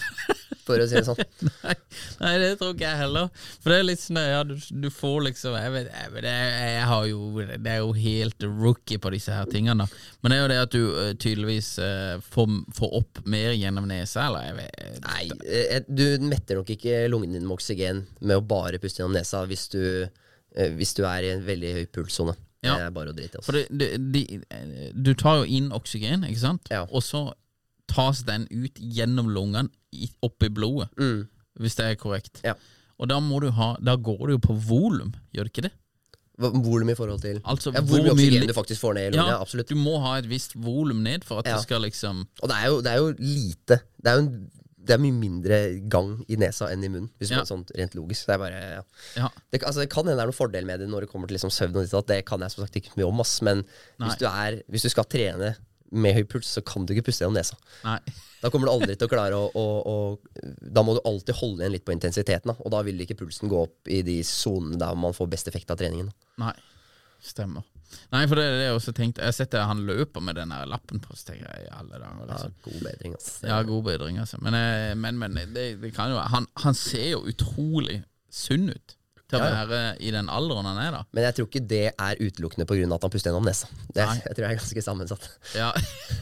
[0.64, 1.20] for å si det sånn.
[1.64, 1.74] Nei,
[2.20, 3.28] nei, det tror ikke jeg heller.
[3.62, 6.84] For det er litt sånn ja, du, du får liksom Jeg vet, jeg, vet, jeg,
[6.88, 9.86] har jo Det er jo helt rookie på disse her tingene.
[10.22, 13.88] Men det er jo det at du uh, tydeligvis uh, får, får opp mer gjennom
[13.90, 14.48] nesa, eller?
[14.48, 18.80] Jeg vet, Nei, eh, du metter nok ikke lungene dine med oksygen med å bare
[18.82, 22.36] puste gjennom nesa hvis du, uh, hvis du er i en veldig høy pulssone.
[22.64, 22.78] Ja.
[22.78, 23.42] Det er bare å drite i.
[23.42, 23.64] Altså.
[23.68, 26.70] det, du tar jo inn oksygen, ikke sant?
[26.72, 26.86] Ja.
[26.88, 27.26] Og så
[27.88, 29.68] tas den ut gjennom lungene
[30.22, 31.26] opp i blodet, Mm.
[31.60, 32.40] hvis det er korrekt.
[32.44, 32.54] Ja.
[32.98, 35.72] Og da må du ha Da går det jo på volum, gjør det ikke det?
[36.38, 39.34] Volum i forhold til Altså, ja, Hvor mye oksygen du faktisk får ned i lungene.
[39.36, 39.68] Ja, absolutt.
[39.68, 41.54] Du må ha et visst volum ned for at Ja.
[41.56, 43.80] det skal liksom Og det er, jo, det er jo lite.
[44.02, 44.50] Det er jo en,
[44.84, 47.36] det er mye mindre gang i nesa enn i munnen, hvis Ja.
[47.36, 48.26] man er sånn rent logisk.
[48.26, 48.82] Det er bare, ja.
[49.16, 49.28] Ja.
[49.52, 51.36] Det, altså, det kan hende det er noen fordel med det når det kommer til
[51.38, 51.76] liksom søvn.
[51.76, 52.06] og ditt.
[52.06, 53.40] Det kan jeg som sagt ikke mye om, ass.
[53.42, 53.64] Men
[54.00, 55.56] hvis du, er, hvis du skal trene
[55.94, 57.58] med høy puls, så kan du ikke puste gjennom nesa.
[57.86, 57.98] Nei.
[58.44, 61.62] Da kommer du aldri til å klare å, å, å Da må du alltid holde
[61.62, 62.50] igjen litt på intensiteten.
[62.50, 62.54] Da.
[62.60, 65.72] Og da vil ikke pulsen gå opp i de sonene der man får best effekt
[65.72, 66.10] av treningen.
[66.10, 66.50] Da.
[66.50, 66.52] Nei.
[67.24, 67.64] Stemmer.
[68.12, 70.36] Nei, for det er det jeg også tenkte Jeg har sett det, han løper med
[70.36, 72.20] den der lappen på, så tenker jeg alle dager.
[72.20, 72.54] Ja, Liksom.
[72.66, 73.46] god bedring, altså.
[73.48, 74.40] Ja, god bedring, altså.
[74.44, 78.96] Men, eh, men, men det, det kan jo Han, han ser jo utrolig sunn ut
[79.30, 81.02] til å være i den alderen han er, da.
[81.16, 82.86] Men jeg tror ikke det er utelukkende pga.
[82.96, 83.70] at han puster gjennom nesa.
[83.88, 84.18] Det, Nei.
[84.20, 85.28] jeg tror jeg er ganske sammensatt.
[85.56, 85.70] Ja,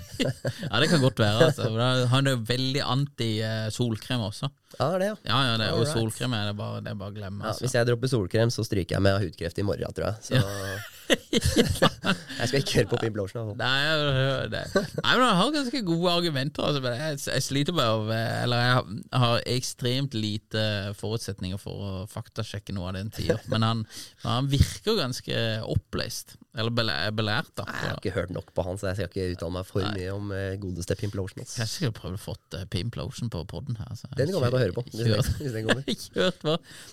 [0.68, 1.50] ja det kan godt være.
[1.50, 1.68] Altså.
[2.12, 4.50] Han er veldig anti eh, solkrem også.
[4.78, 5.16] Ja, det ja.
[5.28, 7.44] Ja, ja, det, og solkrem er det bare, det er bare å glemme.
[7.44, 7.66] Altså.
[7.66, 10.28] Hvis jeg dropper solkrem, så stryker jeg med hudkreft i morgen, tror jeg.
[10.30, 10.42] Så
[11.12, 13.42] jeg skal ikke høre på Pimp Lotion.
[13.42, 13.56] altså.
[13.58, 14.62] Nei, jeg- det.
[15.02, 16.62] Nei, men han har ganske gode argumenter.
[16.68, 20.62] Altså, men jeg, jeg sliter med å Eller jeg har, ekstremt lite
[20.98, 23.38] forutsetninger for å faktasjekke noe av den tida.
[23.52, 23.82] Men han,
[24.24, 25.36] han virker ganske
[25.68, 26.36] oppleist.
[26.56, 27.64] Eller belært, da.
[27.64, 29.86] Nei, Jeg har ikke hørt nok på han, så jeg skal ikke uttale meg for
[29.96, 31.40] mye om eh, godeste Pimp Lotion.
[31.40, 31.62] altså.
[31.62, 33.88] Kanskje jeg skulle prøvd å få uh, Pimp Lotion på podden her.
[33.94, 34.10] Altså.
[34.18, 35.30] Den kommer jeg til å høre på, hvis den- Kjørt.
[35.40, 35.84] hvis den kommer.
[35.88, 36.44] Kjørt.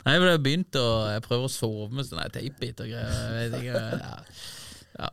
[0.06, 3.20] Nei, for jeg har begynt å Jeg prøver å sove med sånn teipbit og greier.
[3.20, 3.84] Jeg vet ikke
[5.00, 5.10] ja.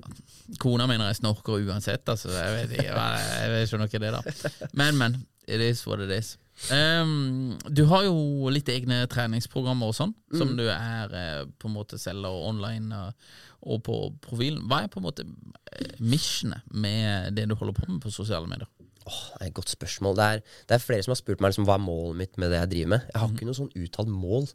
[0.62, 2.30] Kona mi er snorker uansett, altså.
[2.34, 3.06] Jeg vet ikke,
[3.52, 4.68] jeg skjønner ikke det, da.
[4.78, 5.24] Men, men.
[5.46, 6.36] It is what it is.
[6.72, 11.74] Um, du har jo litt egne treningsprogrammer og sånn, som du er eh, på en
[11.76, 13.28] måte selger online og,
[13.68, 14.64] og på profilen.
[14.66, 18.48] Hva er på en måte eh, missionet med det du holder på med på sosiale
[18.50, 18.66] medier?
[19.06, 20.16] Åh, det er et godt spørsmål.
[20.18, 22.50] Det er, det er flere som har spurt meg liksom, hva er målet mitt med
[22.50, 23.10] det jeg driver med.
[23.12, 24.48] Jeg har ikke noe sånn uttalt mål.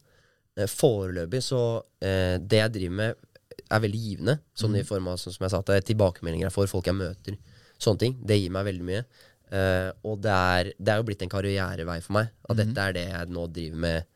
[0.60, 1.62] Eh, Foreløpig så
[2.04, 3.28] eh, Det jeg driver med,
[3.72, 4.38] er veldig givende.
[4.58, 6.88] Sånn i form av sånn som jeg sa, at det er tilbakemeldinger jeg får, folk
[6.90, 7.38] jeg møter.
[7.82, 8.16] Sånne ting.
[8.28, 9.04] Det gir meg veldig mye.
[9.52, 12.32] Uh, og det er, det er jo blitt en karrierevei for meg.
[12.48, 14.12] At dette er det jeg nå driver med uh,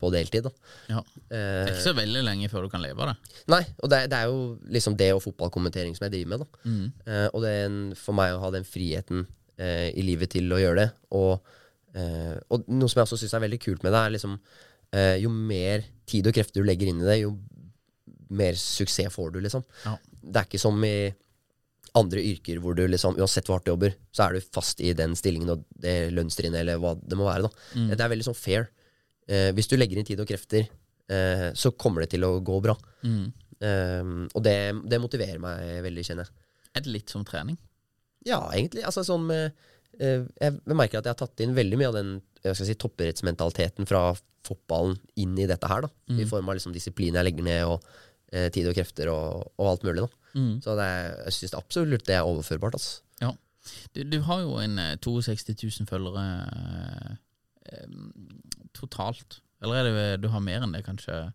[0.00, 0.46] på deltid.
[0.46, 0.52] Da.
[0.94, 1.02] Ja.
[1.28, 3.34] Det er ikke så veldig lenge før du kan leve av det.
[3.52, 4.40] Nei, og det, det er jo
[4.74, 6.44] liksom det og fotballkommentering som jeg driver med.
[6.44, 6.72] Da.
[7.12, 9.26] Eh, og det er en, for meg å ha den friheten
[9.60, 10.88] eh, i livet til å gjøre det.
[11.18, 11.52] Og,
[11.96, 14.34] eh, og noe som jeg også syns er veldig kult med det, er liksom
[14.96, 17.34] eh, Jo mer tid og krefter du legger inn i det, jo
[18.30, 19.64] mer suksess får du, liksom.
[19.84, 19.96] Ja.
[20.20, 21.10] Det er ikke som i
[21.98, 24.92] andre yrker hvor du liksom, uansett hvor hardt du jobber, så er du fast i
[24.96, 27.48] den stillingen og det lønnstrinnet eller hva det må være.
[27.48, 27.86] da.
[27.94, 28.68] Det er veldig sånn fair.
[29.28, 30.68] Eh, hvis du legger inn tid og krefter,
[31.08, 32.76] eh, så kommer det til å gå bra.
[33.04, 36.46] Eh, og det, det motiverer meg veldig, kjenner jeg.
[36.76, 37.58] Er det litt som trening?
[38.28, 38.84] Ja, egentlig.
[38.86, 39.52] Altså sånn med
[39.98, 42.76] eh, Jeg merker at jeg har tatt inn veldig mye av den jeg skal si,
[42.78, 44.12] toppidrettsmentaliteten fra
[44.46, 45.82] fotballen inn i dette her.
[45.84, 47.82] da I form av liksom disiplin jeg legger ned, og
[48.32, 50.04] eh, tid og krefter og, og alt mulig.
[50.06, 50.08] da
[50.64, 52.74] Så det er, jeg syns absolutt det er overførbart.
[52.78, 53.00] Altså.
[53.22, 53.32] Ja.
[53.94, 56.24] Du, du har jo en eh, 62 000 følgere
[57.68, 57.86] eh,
[58.76, 59.40] totalt.
[59.62, 61.32] Eller er det du har mer enn det, kanskje?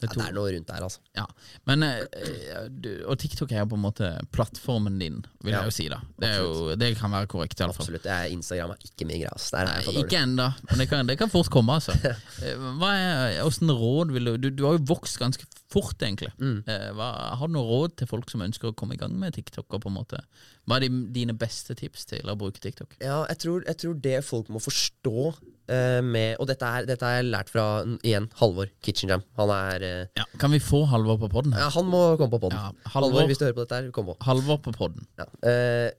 [0.00, 1.00] Det Ja, det er noe rundt der, altså.
[1.16, 1.24] Ja,
[1.70, 5.70] men eh, du, Og TikTok er jo på en måte plattformen din, vil Ja, jeg
[5.70, 5.86] jo si.
[5.88, 7.86] da Det, jo, det kan være korrekt, i alle fall.
[7.86, 8.06] Absolutt.
[8.10, 9.30] Er Instagram er ikke min greie.
[9.32, 9.62] Altså.
[9.64, 11.78] Nei, ikke ennå, men det kan, det kan fort komme.
[11.78, 11.94] altså
[12.44, 16.30] Eh, Hva er, Hvordan råd vil du, du Du har jo vokst ganske fort, egentlig.
[16.38, 16.60] Mm.
[16.66, 19.34] Eh, Hva, har du noe råd til folk som ønsker å komme i gang med
[19.38, 19.66] TikTok?
[19.70, 20.20] Og på en måte
[20.66, 22.98] Hva er dine beste tips til å bruke TikTok?
[23.00, 25.34] Ja, jeg tror, jeg tror det folk må forstå
[25.66, 27.62] med Og dette er, dette er lært fra,
[28.04, 29.22] igjen, Halvor Kitchen Jam.
[29.38, 31.64] Han er eh, Ja, Kan vi få Halvor på podden her?
[31.66, 32.58] Ja, han må komme på podden.
[32.60, 34.16] Ja, Halvor, Halvor- hvis du hører på dette her, kom på.
[34.26, 35.06] Halvor på podden.
[35.20, 35.28] Ja.
[35.48, 35.90] Eh,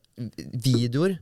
[0.53, 1.17] videoer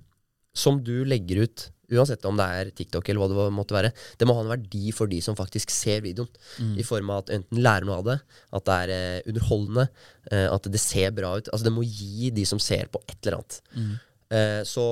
[0.54, 3.90] som du legger ut, uansett om det er TikTok eller hva det måtte være,
[4.22, 6.30] det må ha en verdi for de som faktisk ser videoen.
[6.78, 8.18] I form av at enten lærer noe av det,
[8.54, 9.88] at det er eh, underholdende,
[10.32, 11.50] eh, at det ser bra ut.
[11.54, 13.60] Altså Det må gi de som ser på, et eller annet.
[14.34, 14.86] Eh, så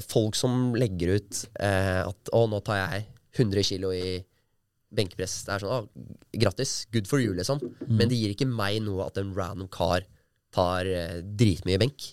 [0.00, 4.22] folk som legger ut eh, at 'Å, nå tar jeg 100 kilo i
[4.92, 6.08] benkepress', det er sånn 'Å,
[6.40, 6.86] grattis.
[6.92, 7.60] Good for you', liksom.
[7.88, 10.06] Men det gir ikke meg noe at en random kar
[10.52, 12.10] tar eh, dritmye benk,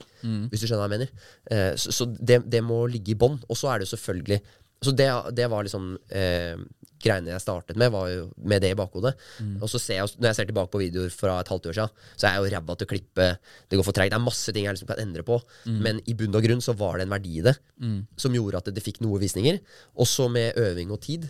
[0.47, 1.09] hvis du skjønner hva jeg mener.
[1.51, 3.35] Eh, så så det, det må ligge i bånn.
[3.49, 4.39] Og så er det selvfølgelig
[4.81, 6.55] Så det, det var liksom eh,
[6.99, 9.13] greiene jeg startet med, var jo med det i bakhodet.
[9.63, 11.93] Og så ser jeg, når jeg ser tilbake på videoer fra et halvt år siden,
[12.19, 13.27] så er jeg jo ræva til å klippe.
[13.71, 14.11] Det går for treigt.
[14.11, 15.39] Det er masse ting jeg liksom kan endre på.
[15.87, 17.55] Men i bunn og grunn så var det en verdi i det
[18.19, 19.59] som gjorde at det, det fikk noe visninger.
[19.95, 21.29] Også med øving og tid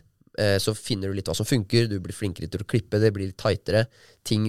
[0.62, 3.28] så finner du litt hva som funker, du blir flinkere til å klippe, det blir
[3.28, 3.82] litt tightere.
[4.24, 4.46] Ting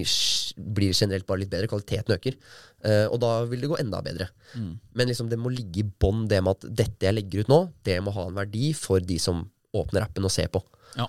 [0.55, 2.37] blir generelt bare litt bedre, kvaliteten øker.
[2.85, 4.29] Eh, og da vil det gå enda bedre.
[4.55, 7.59] Men liksom det må ligge i bånn det med at dette jeg legger ut nå,
[7.87, 9.43] det må ha en verdi for de som
[9.77, 10.63] åpner appen og ser på.
[10.97, 11.07] Ja.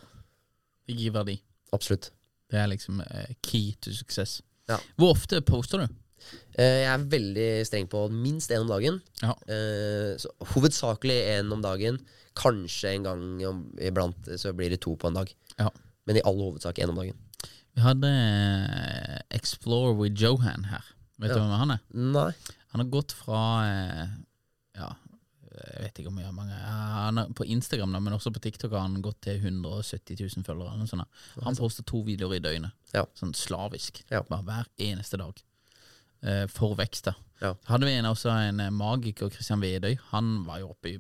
[0.87, 1.39] Det gir verdi.
[1.75, 2.11] Absolutt.
[2.53, 4.41] Det er liksom eh, key to success.
[4.71, 4.79] Ja.
[5.01, 5.99] Hvor ofte poster du?
[6.55, 9.01] Eh, jeg er veldig streng på minst én om dagen.
[9.23, 9.35] Ja.
[9.51, 11.99] Eh, så hovedsakelig én om dagen.
[12.39, 13.43] Kanskje en gang
[13.81, 15.33] iblant så blir det to på en dag.
[15.59, 15.69] Ja.
[16.09, 17.19] Men i all hovedsak én om dagen.
[17.73, 20.85] Vi hadde eh, Explore with Johan her.
[21.23, 21.87] Vet du hvem han er?
[21.93, 22.31] Nei.
[22.73, 24.13] Han har gått fra eh,
[24.81, 24.91] Ja,
[25.53, 28.43] jeg vet ikke om jeg har mange Han er På Instagram, da, men også på
[28.43, 31.07] TikTok har han gått til 170 000 følgere.
[31.45, 32.73] Han poster to videoer i døgnet.
[32.95, 33.05] Ja.
[33.19, 34.03] Sånn slavisk.
[34.13, 34.23] Ja.
[34.29, 35.41] Bare hver eneste dag.
[36.23, 37.17] Eh, for vekst, da.
[37.43, 37.57] Ja.
[37.67, 39.97] Hadde vi en, også en eh, magiker, Christian Vedøy.
[40.13, 40.99] Han var jo oppe i,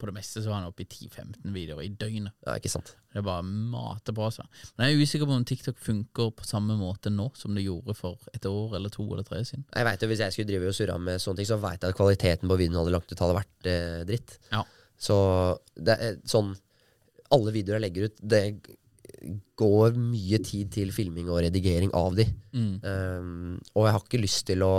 [0.00, 2.32] på det meste så var han oppe i 10-15 videoer i døgnet.
[2.46, 2.94] Ja, ikke sant.
[3.12, 4.46] Det bare mate på Altså.
[4.78, 7.94] Men jeg er usikker på om TikTok funker på samme måte nå som det gjorde
[7.98, 9.66] for et år eller to eller tre siden.
[9.68, 11.92] Jeg vet jo, Hvis jeg skulle drive og surra med sånne ting, så veit jeg
[11.92, 14.38] at kvaliteten på videoen hadde lagt ut hadde vært eh, dritt.
[14.54, 14.64] Ja.
[14.96, 15.16] Så
[15.76, 16.54] det er sånn
[17.32, 18.42] Alle videoer jeg legger ut, det
[19.58, 22.26] går mye tid til filming og redigering av de.
[22.52, 22.74] Mm.
[22.82, 24.74] Um, og jeg har ikke lyst til å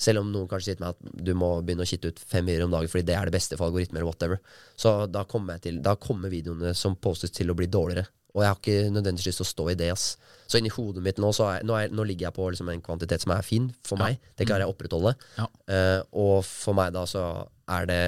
[0.00, 2.46] Selv om noen kanskje sier til meg at du må begynne å kitte ut fem
[2.48, 4.38] videoer om dagen fordi det er det beste for algoritmer, eller whatever,
[4.80, 8.06] så da kommer, til, da kommer videoene som postes til å bli dårligere.
[8.32, 9.90] Og jeg har ikke nødvendigvis lyst til å stå i det.
[9.92, 10.06] ass.
[10.48, 12.80] Så inni hodet mitt nå, så er, nå, er, nå ligger jeg på liksom en
[12.86, 14.06] kvantitet som er fin for Ja.
[14.06, 14.24] meg.
[14.40, 15.12] Det klarer jeg å opprettholde.
[15.36, 15.46] Ja.
[15.68, 17.26] Uh, og for meg da så
[17.68, 18.02] er det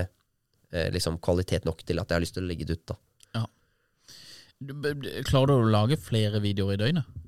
[0.72, 2.86] uh, liksom kvalitet nok til at jeg har lyst til å legge det ut.
[2.94, 2.96] da.
[5.28, 7.18] Klarer du å lage flere videoer i døgnet?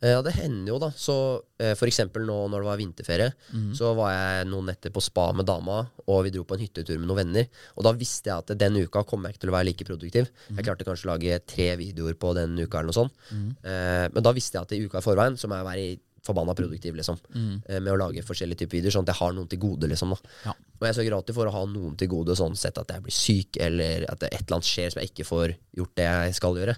[0.00, 0.90] Eh, Ja, det hender jo, da.
[0.94, 1.14] Så
[1.58, 3.70] eh, for eksempel nå når det var vinterferie, mm.
[3.78, 7.00] så var jeg noen netter på spa med dama, og vi dro på en hyttetur
[7.00, 7.48] med noen venner.
[7.76, 10.30] Og da visste jeg at den uka kommer jeg ikke til å være like produktiv.
[10.54, 13.24] Jeg klarte kanskje å lage tre videoer på den uka, eller noe sånt.
[13.32, 15.96] Eh, men da visste jeg at i uka i forveien så må jeg være i
[16.28, 17.18] forbanna produktiv, liksom.
[17.34, 17.54] mm.
[17.68, 20.14] med å lage forskjellige typer videoer, sånn at jeg har noen til gode, liksom.
[20.14, 20.56] da Ja.
[20.78, 23.14] Og jeg sørger alltid for å ha noen til gode, sånn sett at jeg blir
[23.14, 26.36] syk, eller at det et eller annet skjer som jeg ikke får gjort det jeg
[26.38, 26.76] skal gjøre.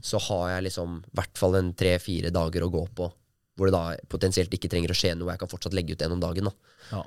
[0.00, 3.10] Så har jeg liksom i hvert fall en tre-fire dager å gå på,
[3.58, 5.34] hvor det da potensielt ikke trenger å skje noe.
[5.34, 6.48] Jeg kan fortsatt legge ut gjennom om dagen.
[6.48, 7.02] da Ja.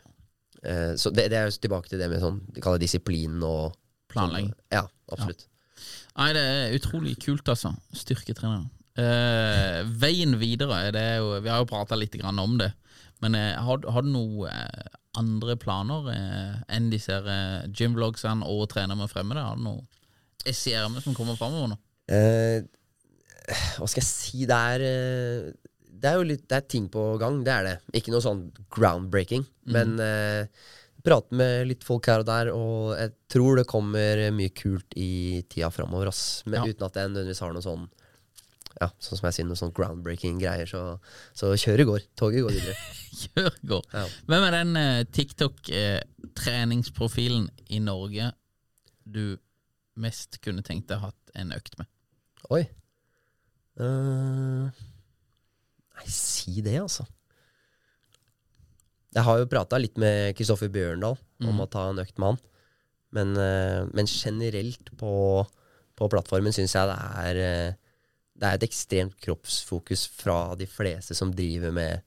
[0.65, 3.75] Uh, Så det, det er jo tilbake til det med sånn de kaller disiplin og
[4.15, 4.53] Planlegging.
[4.71, 5.47] Ja, absolutt.
[6.15, 7.73] Nei, det er utrolig kult, altså.
[7.95, 8.63] Styrketrener.
[8.95, 12.71] Eh, veien videre, det er jo, vi har jo prata litt grann om det.
[13.23, 18.65] Men uh, har, har du noen uh, andre planer eh, enn disse uh, gymvlogsene og
[18.73, 19.43] trener med fremmede?
[19.43, 19.85] Har du noe
[20.51, 21.77] SCRM som kommer framover nå?
[22.11, 22.65] Eh,
[23.79, 24.43] hva skal jeg si?
[24.49, 25.47] Det er eh,
[25.87, 27.75] Det er jo litt Det er ting på gang, det er det.
[28.01, 28.43] Ikke noe sånn
[28.75, 30.67] groundbreaking, men eh,
[31.05, 35.41] prate med litt folk her og der, og jeg tror det kommer mye kult i
[35.49, 36.41] tida framover, ass.
[36.45, 36.67] Men Ja.
[36.67, 37.87] uten at jeg nødvendigvis har noe sånn
[38.85, 40.81] Ja, sånn som jeg sier, noe sånn groundbreaking greier, så,
[41.37, 42.01] så kjøret går.
[42.19, 42.75] Toget går videre.
[43.21, 43.83] Kjør, går.
[43.95, 44.05] Ja.
[44.29, 48.25] Hvem er den eh, TikTok-treningsprofilen i Norge
[49.05, 49.25] du
[50.01, 51.87] mest kunne tenkt deg hatt en økt med?
[52.53, 52.63] Oi.
[53.79, 54.65] Uh,
[55.95, 57.03] nei, si det, altså.
[59.15, 61.61] Jeg har jo prata litt med Kristoffer Bjørndal om mm.
[61.63, 62.39] å ta en økt med han.
[63.15, 65.13] Men, eh, men generelt på,
[65.95, 67.77] på plattformen syns jeg det er eh,
[68.35, 72.03] Det er et ekstremt kroppsfokus fra de fleste som driver med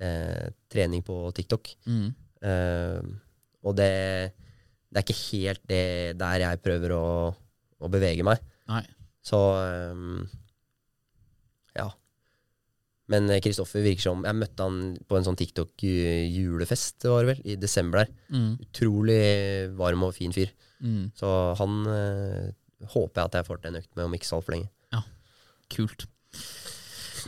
[0.00, 1.72] eh, trening på TikTok.
[1.84, 2.08] Mm.
[2.48, 3.10] Eh,
[3.66, 3.92] og det,
[4.88, 5.84] det er ikke helt det
[6.20, 7.06] der jeg prøver å,
[7.76, 8.40] å bevege meg.
[8.70, 8.82] Nei.
[9.26, 10.20] Så um,
[11.76, 11.88] ja.
[13.12, 17.42] Men eh, Kristoffer virker som Jeg møtte han på en sånn TikTok-julefest, var det vel,
[17.44, 18.14] i desember der.
[18.32, 18.52] Mm.
[18.68, 19.20] Utrolig
[19.78, 20.54] varm og fin fyr.
[20.80, 21.10] Mm.
[21.16, 22.48] Så han eh,
[22.94, 24.72] håper jeg at jeg får til en økt med om ikke så altfor lenge.
[25.72, 26.06] Kult.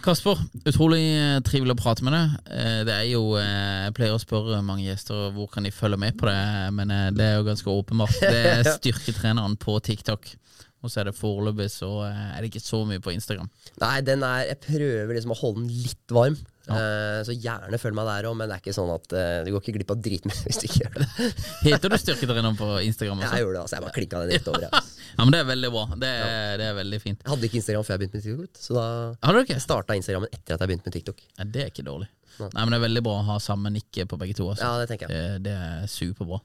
[0.04, 2.34] Kasper, utrolig eh, trivelig å prate med deg.
[2.54, 5.98] Eh, Det er jo, eh, Jeg pleier å spørre mange gjester hvor kan de følge
[5.98, 6.38] med på det,
[6.76, 8.14] men det er jo ganske åpenbart.
[8.20, 10.30] Det er styrketreneren på TikTok.
[10.78, 13.48] Og så er det foreløpig så eh, er det ikke så mye på Instagram.
[13.82, 16.36] Nei, den er Jeg prøver liksom å holde den litt varm.
[16.68, 19.50] Eh, så gjerne følg meg der òg, men det er ikke sånn at eh, du
[19.54, 21.08] går ikke glipp av dritmye hvis du ikke gjør det.
[21.66, 23.30] Heter du Styrketrener på Instagram også?
[23.32, 23.78] Jeg gjorde det, altså.
[23.78, 24.68] Jeg bare klikka den rett over.
[24.70, 24.94] Altså.
[25.18, 25.82] Ja, men Det er veldig bra.
[25.98, 27.22] Det er, det er veldig fint.
[27.24, 28.84] jeg hadde ikke Instagram før jeg begynte med TikTok, så da
[29.24, 29.56] Har du ikke?
[29.64, 31.24] starta Instagrammen etter at jeg begynte med TikTok.
[31.40, 32.06] Ja, det er ikke dårlig.
[32.38, 34.46] Nei, men Det er veldig bra å ha samme nikk på begge to.
[34.52, 34.62] Altså.
[34.68, 35.40] Ja, det tenker jeg.
[35.40, 36.38] Det, det er superbra.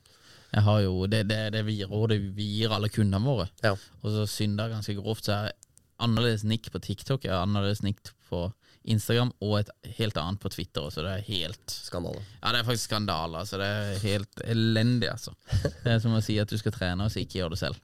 [0.54, 3.48] Jeg har jo, det, det, det vi rådet vi gir alle kundene våre.
[3.66, 3.74] Ja.
[4.04, 5.56] Og så synder jeg ganske grovt, så er
[6.04, 8.48] annerledes nikk på TikTok er annerledes nikk på
[8.84, 10.90] Instagram, og et helt annet på Twitter.
[10.92, 12.20] Så det er helt Skandale.
[12.42, 13.40] Ja, det er faktisk skandale.
[13.40, 13.60] Altså.
[13.62, 15.34] Det er helt elendig, altså.
[15.84, 17.80] Det er som å si at du skal trene, og så ikke gjøre det selv.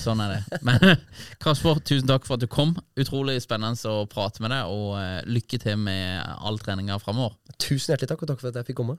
[0.00, 0.60] Sånn er det.
[0.66, 0.82] Men
[1.42, 2.74] Kasper, tusen takk for at du kom.
[2.98, 7.38] Utrolig spennende å prate med deg, og eh, lykke til med all treninga framover.
[7.58, 8.98] Tusen hjertelig takk, og takk for at jeg fikk komme.